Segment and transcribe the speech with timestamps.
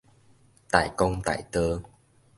[0.67, 1.83] 大公大道